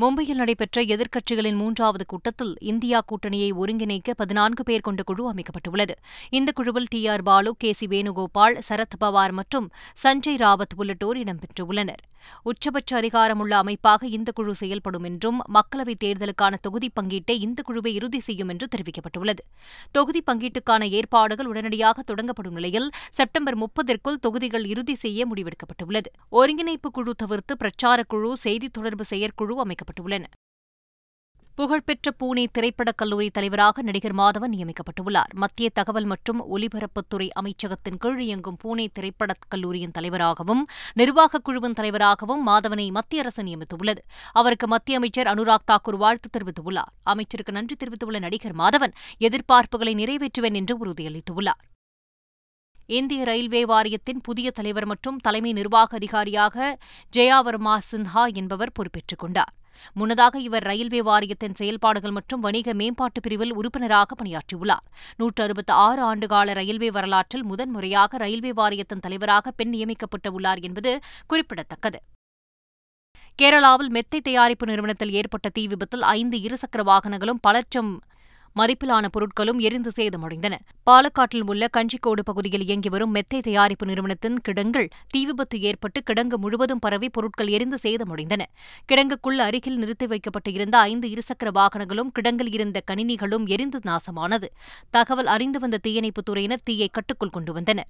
மும்பையில் 0.00 0.34
நடைபெற்ற 0.34 0.82
எதிர்க்கட்சிகளின் 0.82 1.54
மூன்றாவது 1.54 2.06
கூட்டத்தில் 2.06 2.56
இந்தியா 2.60 3.02
கூட்டணியை 3.08 3.50
ஒருங்கிணைக்க 3.60 4.10
பதினான்கு 4.16 4.62
பேர் 4.62 4.80
கொண்ட 4.80 5.02
குழு 5.02 5.32
அமைக்கப்பட்டுள்ளது. 5.32 5.90
இந்த 6.30 6.52
குழுவில் 6.54 6.86
T 6.90 7.06
R 7.06 7.22
Baalu 7.22 7.54
K 7.58 7.72
C 7.72 7.86
Venugopal 7.86 8.60
Sharad 8.68 8.98
Pawar 9.00 9.32
மற்றும் 9.32 9.70
சஞ்சய் 10.02 10.36
ராவத் 10.36 10.74
உள்ளிட்டோர் 10.76 11.16
இடம்பெற்றுள்ளனர் 11.16 12.02
உச்சபட்ச 12.42 13.00
அதிகாரமுள்ள 13.00 13.56
அமைப்பாக 13.56 14.06
இந்த 14.06 14.32
குழு 14.32 14.54
செயல்படும் 14.54 15.04
என்றும் 15.04 15.42
மக்களவைத் 15.54 16.02
தேர்தலுக்கான 16.04 16.54
தொகுதி 16.60 16.90
பங்கீட்டை 17.00 17.30
இந்த 17.30 17.62
குழுவை 17.62 17.94
இறுதி 17.94 18.20
செய்யும் 18.20 18.48
என்று 18.48 18.68
தெரிவிக்கப்பட்டுள்ளது. 18.76 19.38
தொகுதி 19.92 20.22
பங்கீட்டுக்கான 20.26 20.88
ஏற்பாடுகள் 20.88 21.46
உடனடியாக 21.46 22.02
தொடங்கப்படும் 22.06 22.50
நிலையில் 22.50 22.90
செப்டம்பர் 23.12 23.58
முப்பதற்குள் 23.58 24.20
தொகுதிகள் 24.20 24.64
இறுதி 24.64 24.94
செய்ய 24.94 25.26
முடிவெடுக்கப்பட்டுள்ளது. 25.26 26.06
ஒருங்கிணைப்பு 26.28 26.90
குழு 26.90 27.14
தவிர்த்து 27.14 27.56
பிரச்சாரக் 27.56 28.08
குழு 28.08 28.36
செய்தித் 28.36 28.72
தொடர்பு 28.72 29.04
செயற்குழு 29.04 29.64
நியமிக்கப்பட்டுள்ளன. 29.86 30.24
புகழ்பெற்ற 31.54 32.12
பூனே 32.20 32.46
திரைப்படக் 32.52 32.98
கல்லூரி 32.98 33.30
தலைவராக 33.30 33.82
நடிகர் 33.82 34.14
மாதவன் 34.14 34.52
நியமிக்கப்பட்டுள்ளார். 34.52 35.34
மத்திய 35.34 35.70
தகவல் 35.70 36.04
மற்றும் 36.04 36.56
ஒலிபரப்புத்துறை 36.56 37.28
அமைச்சகத்தின் 37.40 37.96
கீழ் 37.98 38.20
இயங்கும் 38.20 38.56
பூனே 38.64 38.86
திரைப்படக் 38.92 39.46
கல்லூரியின் 39.48 39.90
தலைவராகவும் 39.90 40.66
நிர்வாகக் 40.92 41.44
குழுவின் 41.44 41.72
தலைவராகவும் 41.72 42.46
மாதவனை 42.46 42.90
மத்திய 42.90 43.22
அரசு 43.22 43.42
நியமித்துள்ளது. 43.42 43.98
அவருக்கு 44.32 44.66
மத்திய 44.66 44.96
அமைச்சர் 44.96 45.26
அனுராக் 45.26 45.66
தாக்கூர் 45.66 45.96
வாழ்த்து 45.96 46.28
தெரிவித்துள்ளார். 46.30 46.92
அமைச்சருக்கு 47.02 47.52
நன்றி 47.52 47.76
தெரிவித்துள்ள 47.76 48.18
நடிகர் 48.18 48.56
மாதவன் 48.56 48.92
எதிர்பார்ப்புகளை 49.18 49.94
நிறைவேற்றுவேன் 49.94 50.54
என்று 50.54 50.86
உறுதியளித்துள்ளார். 50.86 51.64
இந்திய 52.86 53.24
ரயில்வே 53.24 53.64
வாரியத்தின் 53.64 54.20
புதிய 54.20 54.50
தலைவர் 54.50 54.86
மற்றும் 54.86 55.18
தலைமை 55.18 55.52
நிர்வாக 55.52 55.96
அதிகாரியாக 55.96 56.78
ஜெயாவர்மா 57.16 57.78
சின்ஹா 57.92 58.34
என்பவர் 58.34 58.72
பொறுப்பேற்றுக் 58.72 59.18
கொண்டார். 59.18 59.55
முன்னதாக 59.92 60.38
இவர் 60.38 60.62
ரயில்வே 60.62 61.02
வாரியத்தின் 61.02 61.54
செயல்பாடுகள் 61.54 62.10
மற்றும் 62.10 62.40
வணிக 62.40 62.74
மேம்பாட்டு 62.74 63.20
பிரிவில் 63.20 63.52
உறுப்பினராக 63.52 64.14
பணியாற்றியுள்ளார். 64.14 64.84
நூற்று 65.16 65.44
அறுபத்தி 65.44 65.72
ஆறு 65.72 66.14
ஆண்டுகால 66.14 66.52
ரயில்வே 66.52 66.90
வரலாற்றில் 66.90 67.44
முதன்முறையாக 67.44 68.16
ரயில்வே 68.16 68.52
வாரியத்தின் 68.52 68.98
தலைவராக 68.98 69.50
பெண் 69.50 69.74
நியமிக்கப்பட்டுள்ளார் 69.74 70.62
என்பது 70.62 71.00
குறிப்பிடத்தக்கது. 71.26 72.00
கேரளாவில் 73.42 73.88
மெத்தை 73.88 74.20
தயாரிப்பு 74.20 74.66
நிறுவனத்தில் 74.66 75.12
ஏற்பட்ட 75.12 75.48
தீ 75.48 75.66
விபத்தில் 75.66 76.02
ஐந்து 76.02 76.36
இருசக்கர 76.36 76.82
வாகனங்களும் 76.82 77.40
பல 77.40 77.56
லட்சம் 77.56 78.00
மதிப்பிலான 78.56 79.08
பொருட்களும் 79.10 79.58
எரிந்து 79.58 79.90
சேதமடைந்தன. 79.96 80.54
பாலக்காட்டில் 80.90 81.42
உள்ள 81.46 81.68
கஞ்சிக்கோடு 81.76 82.20
பகுதியில் 82.24 82.62
இயங்கி 82.62 82.88
வரும் 82.88 83.10
மெத்தை 83.10 83.40
தயாரிப்பு 83.40 83.86
நிறுவனத்தின் 83.86 84.40
கிடங்கில் 84.48 84.88
தீ 85.08 85.24
விபத்து 85.24 85.60
ஏற்பட்டு 85.60 86.02
கிடங்கு 86.06 86.36
முழுவதும் 86.36 86.78
பரவி 86.78 87.08
பொருட்கள் 87.08 87.46
எரிந்து 87.46 87.78
சேதமடைந்தன. 87.82 88.42
கிடங்குக்குள் 88.92 89.38
அருகில் 89.38 89.78
நிறுத்தி 89.78 90.06
வைக்கப்பட்டு 90.06 90.52
இருந்த 90.52 90.78
ஐந்து 90.78 91.08
இருசக்கர 91.08 91.50
வாகனங்களும் 91.54 92.10
கிடங்கில் 92.12 92.52
இருந்த 92.52 92.82
கணினிகளும் 92.90 93.46
எரிந்து 93.46 93.80
நாசமானது. 93.86 94.46
தகவல் 94.90 95.26
அறிந்து 95.26 95.58
வந்த 95.58 95.78
தீயணைப்புத் 95.86 96.28
துறையினர் 96.30 96.64
தீயை 96.64 96.88
கட்டுக்குள் 96.92 97.30
கொண்டு 97.30 97.52
வந்தனர். 97.52 97.86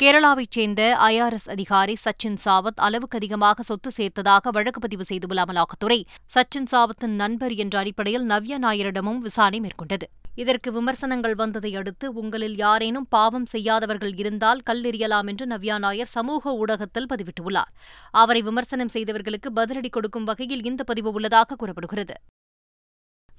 கேரளாவைச் 0.00 0.54
சேர்ந்த 0.54 0.82
ஐஆர்எஸ் 1.00 1.46
அதிகாரி 1.50 1.94
சச்சின் 2.04 2.36
சாவத் 2.44 2.80
அளவுக்கு 2.86 3.16
அதிகமாக 3.16 3.62
சொத்து 3.62 3.90
சேர்த்ததாக 3.96 4.50
வழக்கு 4.50 4.80
பதிவு 4.80 5.04
செய்துள்ள 5.04 5.44
அமலாக்கத்துறை 5.44 5.98
சச்சின் 6.34 6.68
சாவத்தின் 6.72 7.14
நண்பர் 7.14 7.54
என்ற 7.54 7.78
அடிப்படையில் 7.78 8.26
நவ்யா 8.26 8.58
நாயரிடமும் 8.58 9.18
விசாரணை 9.18 9.60
மேற்கொண்டது. 9.60 10.06
இதற்கு 10.34 10.72
விமர்சனங்கள் 10.72 11.34
வந்ததை 11.34 11.76
அடுத்து 11.76 12.12
உங்களில் 12.12 12.56
யாரேனும் 12.56 13.08
பாவம் 13.08 13.46
செய்யாதவர்கள் 13.46 14.14
இருந்தால் 14.16 14.62
கல்லெறியலாம் 14.70 15.26
என்று 15.26 15.46
நவ்யா 15.46 15.78
நாயர் 15.78 16.14
சமூக 16.16 16.52
ஊடகத்தில் 16.52 17.10
பதிவிட்டுள்ளார். 17.14 17.72
அவரை 18.10 18.42
விமர்சனம் 18.42 18.88
செய்தவர்களுக்கு 18.88 19.50
பதிலடி 19.54 19.88
கொடுக்கும் 19.88 20.24
வகையில் 20.24 20.64
இந்த 20.64 20.84
பதிவு 20.84 21.12
உள்ளதாக 21.12 21.56
கூறப்படுகிறது. 21.56 22.16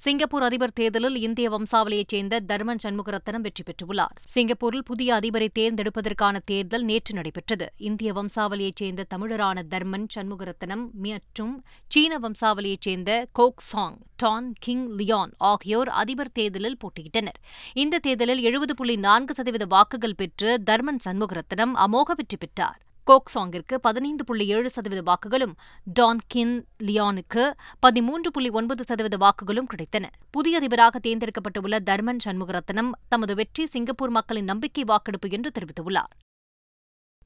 சிங்கப்பூர் 0.03 0.43
அதிபர் 0.43 0.73
தேர்தலில் 0.73 1.15
இந்திய 1.15 1.49
வம்சாவளியைச் 1.49 2.07
சேர்ந்த 2.07 2.39
தர்மன் 2.39 2.81
சண்முகரத்னம் 2.83 3.41
வெற்றி 3.41 3.63
பெற்றுள்ளார். 3.63 4.13
சிங்கப்பூரில் 4.29 4.83
புதிய 4.83 5.13
அதிபரை 5.13 5.47
தேர்ந்தெடுப்பதற்கான 5.59 6.39
தேர்தல் 6.45 6.83
நேற்று 6.83 7.13
நடைபெற்றது. 7.13 7.67
இந்திய 7.77 8.13
வம்சாவளியைச் 8.13 8.75
சேர்ந்த 8.75 9.05
தமிழரான 9.15 9.63
தர்மன் 9.69 10.07
சண்முகரத்னம் 10.15 10.91
மற்றும் 10.91 11.63
சீன 11.87 12.19
வம்சாவளியைச் 12.19 12.81
சேர்ந்த 12.81 13.27
Kok 13.31 13.59
Song 13.59 13.99
Tan 14.15 14.53
Kin 14.59 14.87
Lian 14.97 15.33
ஆகியோர் 15.37 15.89
அதிபர் 15.89 16.31
தேர்தலில் 16.31 16.77
போட்டியிட்டனர். 16.83 17.39
இந்த 17.73 17.99
தேர்தலில் 17.99 18.41
எழுபது 18.41 18.75
புள்ளி 18.75 18.95
நான்கு 18.95 19.33
சதவீத 19.33 19.65
வாக்குகள் 19.65 20.15
பெற்று 20.15 20.61
தர்மன் 20.63 21.03
சண்முகரத்னம் 21.05 21.75
அமோக 21.87 22.11
வெற்றி 22.15 22.37
பெற்றார். 22.37 22.81
கோக் 23.09 23.31
சாங்கிற்கு 23.33 23.75
பதினைந்து 23.75 24.23
புள்ளி 24.23 24.45
ஏழு 24.47 24.69
சதவீத 24.69 25.01
வாக்குகளும் 25.01 25.53
டான் 25.83 26.21
கின் 26.27 26.55
லியானுக்கு 26.83 27.43
பதிமூன்று 27.79 28.31
புள்ளி 28.31 28.49
ஒன்பது 28.49 28.83
சதவீத 28.87 29.17
வாக்குகளும் 29.17 29.69
கிடைத்தன. 29.73 30.05
புதிய 30.31 30.57
அதிபராக 30.57 30.99
தேர்ந்தெடுக்கப்பட்டுள்ள 31.07 31.79
தர்மன் 31.79 32.23
சண்முகரத்னம் 32.25 32.91
தமது 33.09 33.35
வெற்றி 33.35 33.65
சிங்கப்பூர் 33.65 34.09
மக்களின் 34.09 34.43
நம்பிக்கை 34.43 34.83
வாக்கெடுப்பு 34.83 35.29
என்று 35.29 35.51
தெரிவித்துள்ளார். 35.59 36.13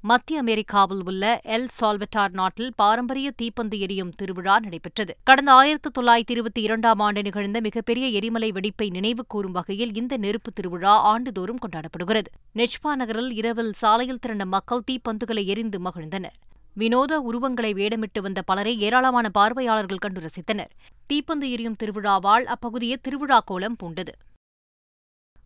மத்திய 0.04 0.40
அமெரிக்காவில் 0.40 1.02
உள்ள 1.06 1.42
எல் 1.44 1.68
சால்வட்டார் 1.80 2.32
நாட்டில் 2.32 2.72
பாரம்பரிய 2.76 3.32
தீப்பந்து 3.42 3.80
எரியும் 3.80 4.14
திருவிழா 4.16 4.60
நடைபெற்றது. 4.60 5.14
கடந்த 5.24 5.52
ஆயிரத்து 5.52 5.90
தொள்ளாயிரத்தி 6.00 6.32
இருபத்தி 6.32 6.62
இரண்டாம் 6.62 7.00
ஆண்டு 7.00 7.22
நிகழ்ந்த 7.22 7.62
மிகப்பெரிய 7.62 8.08
எரிமலை 8.08 8.52
வெடிப்பை 8.52 8.90
நினைவு 8.90 9.26
கூறும் 9.28 9.52
வகையில் 9.52 9.94
இந்த 9.94 10.18
நெருப்பு 10.18 10.52
திருவிழா 10.54 11.02
ஆண்டுதோறும் 11.02 11.60
கொண்டாடப்படுகிறது. 11.66 12.26
நெச்பா 12.56 12.96
நகரில் 12.96 13.32
இரவில் 13.34 13.72
சாலையில் 13.74 14.20
திரண்ட 14.20 14.46
மக்கள் 14.46 14.84
தீப்பந்துகளை 14.92 15.46
எரிந்து 15.46 15.80
மகிழ்ந்தனர். 15.80 16.38
வினோத 16.74 17.20
உருவங்களை 17.20 17.74
வேடமிட்டு 17.74 18.22
வந்த 18.22 18.42
பலரை 18.42 18.80
ஏராளமான 18.80 19.30
பார்வையாளர்கள் 19.30 19.98
கண்டு 19.98 20.22
ரசித்தனர். 20.22 20.74
தீப்பந்து 21.14 21.50
எரியும் 21.50 21.80
திருவிழாவால் 21.84 22.54
அப்பகுதியே 22.56 22.96
திருவிழா 23.02 23.40
கோலம் 23.46 23.76
பூண்டது. 23.84 24.14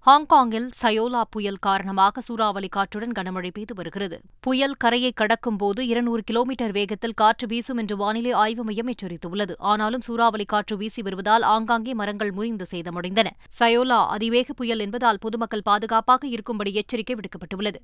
ஹாங்காங்கில் 0.08 0.68
சயோலா 0.82 1.22
புயல் 1.30 1.58
காரணமாக 1.60 2.22
சூறாவளி 2.22 2.68
காற்றுடன் 2.68 3.12
கனமழை 3.12 3.50
பெய்து 3.54 3.74
வருகிறது. 3.74 4.22
புயல் 4.40 4.76
கரையை 4.78 5.12
கடக்கும் 5.12 5.58
போது 5.58 5.88
இருநூறு 5.88 6.24
கிலோமீட்டர் 6.24 6.72
வேகத்தில் 6.72 7.14
காற்று 7.14 7.48
வீசும் 7.48 7.78
என்று 7.78 7.98
வானிலை 7.98 8.32
ஆய்வு 8.32 8.64
மையம் 8.64 8.88
எச்சரித்துள்ளது. 8.88 9.56
ஆனாலும் 9.58 10.02
சூறாவளி 10.02 10.46
காற்று 10.46 10.78
வீசி 10.78 11.02
வருவதால் 11.02 11.42
ஆங்காங்கே 11.42 11.94
மரங்கள் 11.94 12.32
முறிந்து 12.32 12.68
சேதமடைந்தன. 12.72 13.28
சயோலா 13.60 14.08
அதிவேக 14.08 14.54
புயல் 14.54 14.80
என்பதால் 14.80 15.18
பொதுமக்கள் 15.18 15.62
பாதுகாப்பாக 15.64 16.28
இருக்கும்படி 16.28 16.74
எச்சரிக்கை 16.74 17.16
விடுக்கப்பட்டுள்ளது. 17.16 17.82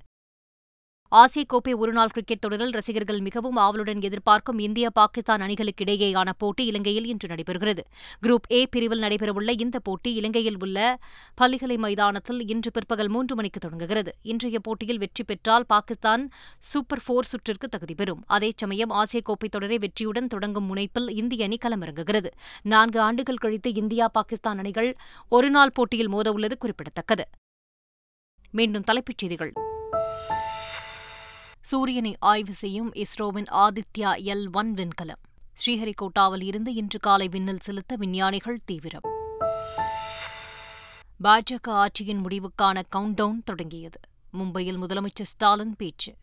ஆசிய 1.14 1.46
கோப்பை 1.48 1.74
ஒருநாள் 1.74 2.08
கிரிக்கெட் 2.08 2.40
தொடரில் 2.40 2.70
ரசிகர்கள் 2.70 3.20
மிகவும் 3.20 3.56
ஆவலுடன் 3.56 4.02
எதிர்பார்க்கும் 4.02 4.60
இந்தியா 4.60 4.90
பாகிஸ்தான் 4.94 5.42
அணிகளுக்கிடையேயான 5.42 6.30
போட்டி 6.38 6.66
இலங்கையில் 6.66 7.06
இன்று 7.06 7.28
நடைபெறுகிறது. 7.28 7.80
குரூப் 8.22 8.48
ஏ 8.52 8.66
பிரிவில் 8.66 9.00
நடைபெறவுள்ள 9.00 9.62
இந்த 9.62 9.80
போட்டி 9.80 10.14
இலங்கையில் 10.14 10.58
உள்ள 10.62 11.00
பள்ளிகளை 11.36 11.78
மைதானத்தில் 11.78 12.48
இன்று 12.48 12.72
பிற்பகல் 12.72 13.10
மூன்று 13.10 13.36
மணிக்கு 13.36 13.60
தொடங்குகிறது. 13.60 14.16
இன்றைய 14.22 14.60
போட்டியில் 14.60 14.98
வெற்றி 14.98 15.24
பெற்றால் 15.24 15.66
பாகிஸ்தான் 15.66 16.30
சூப்பர் 16.60 17.04
போர் 17.06 17.26
சுற்றிற்கு 17.26 17.68
தகுதி 17.70 17.96
பெறும். 17.96 18.24
அதே 18.28 18.52
சமயம் 18.56 18.90
ஆசிய 18.90 19.22
கோப்பை 19.22 19.50
தொடரை 19.50 19.78
வெற்றியுடன் 19.78 20.28
தொடங்கும் 20.28 20.76
முனைப்பில் 20.76 21.10
இந்திய 21.10 21.44
அணி 21.44 21.58
களமிறங்குகிறது. 21.58 22.28
நான்கு 22.62 23.00
ஆண்டுகள் 23.00 23.36
கழித்து 23.36 23.74
இந்தியா 23.74 24.08
பாகிஸ்தான் 24.08 24.58
அணிகள் 24.58 24.96
ஒருநாள் 25.30 25.72
போட்டியில் 25.74 26.14
மோதவுள்ளது 26.14 26.58
குறிப்பிடத்தக்கது. 26.60 27.28
மீண்டும் 28.52 28.84
தலைப்புச் 28.84 29.18
செய்திகள். 29.18 29.54
சூரியனை 31.62 32.16
ஆய்வு 32.20 32.54
செய்யும் 32.54 32.94
இஸ்ரோவின் 32.94 33.46
ஆதித்யா 33.52 34.12
எல் 34.24 34.52
ஒன் 34.52 34.74
விண்கலம். 34.74 35.22
ஸ்ரீஹரிகோட்டாவில் 35.66 36.44
இருந்து 36.44 36.74
இன்று 36.74 37.00
காலை 37.00 37.28
விண்ணில் 37.28 37.60
செலுத்த 37.60 37.96
விஞ்ஞானிகள் 37.96 38.60
தீவிரம். 38.66 39.02
பாஜக 41.24 41.68
ஆட்சியின் 41.68 42.22
முடிவுக்கான 42.24 42.82
கவுண்டவுன் 42.96 43.44
தொடங்கியது. 43.46 44.00
மும்பையில் 44.34 44.78
முதலமைச்சர் 44.78 45.30
ஸ்டாலின் 45.32 45.76
பேச்சு. 45.78 46.16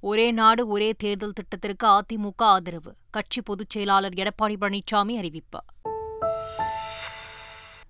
ஒரே 0.00 0.30
நாடு 0.30 0.68
ஒரே 0.68 0.92
தேர்தல் 0.92 1.32
திட்டத்திற்கு 1.32 1.86
அதிமுக 1.86 2.32
ஆதரவு. 2.36 2.94
கட்சி 3.10 3.42
பொதுச் 3.42 3.70
செயலாளர் 3.70 4.12
எடப்பாடி 4.12 4.56
பழனிசாமி 4.60 5.16
அறிவிப்பு. 5.16 5.64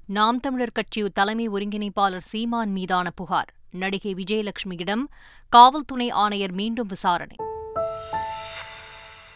நாம் 0.06 0.40
தமிழர் 0.40 0.72
கட்சி 0.72 1.08
தலைமை 1.08 1.48
ஒருங்கிணைப்பாளர் 1.48 2.26
சீமான் 2.32 2.72
மீதான 2.72 3.10
புகார். 3.10 3.54
நடிகை 3.74 4.14
விஜயலட்சுமியிடம் 4.14 5.02
காவல் 5.48 5.84
துணை 5.84 6.10
ஆணையர் 6.10 6.52
மீண்டும் 6.52 6.86
விசாரணை. 6.86 7.36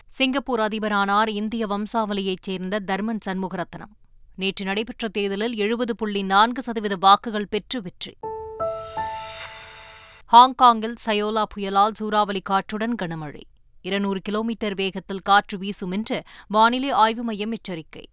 சிங்கப்பூர் 0.09 0.61
அதிபரானார் 0.61 1.29
இந்திய 1.29 1.67
வம்சாவளியைச் 1.67 2.43
சேர்ந்த 2.43 2.81
தர்மன் 2.87 3.19
சண்முகரத்னம். 3.29 3.93
நேற்று 4.37 4.65
நடைபெற்ற 4.65 5.09
தேர்தலில் 5.09 5.57
எழுபது 5.57 5.97
புள்ளி 5.97 6.23
நான்கு 6.23 6.63
சதவீத 6.63 6.97
வாக்குகள் 6.97 7.49
பெற்று 7.49 7.83
வெற்றி. 7.83 8.17
ஹாங்காங்கில் 10.33 10.95
சயோலா 11.07 11.45
புயலால் 11.57 11.95
சூறாவளி 11.95 12.41
காற்றுடன் 12.41 12.95
கனமழை. 13.03 13.43
இருநூறு 13.83 14.21
கிலோமீட்டர் 14.21 14.75
வேகத்தில் 14.75 15.21
காற்று 15.21 15.59
வீசும் 15.59 15.91
என்று 15.91 16.23
வானிலை 16.49 16.91
ஆய்வு 16.91 17.23
மையம் 17.23 17.53
எச்சரிக்கை. 17.53 18.09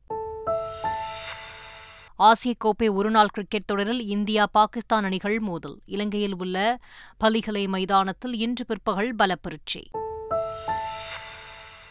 ஆசிய 2.15 2.53
கோப்பை 2.57 2.89
ஒருநாள் 2.89 3.27
கிரிக்கெட் 3.27 3.65
தொடரில் 3.65 4.07
இந்தியா 4.07 4.47
பாகிஸ்தான் 4.51 5.03
அணிகள் 5.03 5.39
மோதல். 5.39 5.79
இலங்கையில் 5.85 6.35
உள்ள 6.37 6.79
பலிகலை 7.23 7.67
மைதானத்தில் 7.67 8.33
இன்று 8.33 8.65
பிற்பகல் 8.65 9.15
பலப்பரீட்சை. 9.15 9.89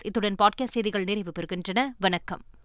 இத்துடன் 0.03 0.35
பாட்காஸ்ட் 0.43 0.71
செய்திகள் 0.71 1.05
நிறைவு 1.05 1.33
பெறுகின்றன. 1.41 1.87
வணக்கம். 1.99 2.45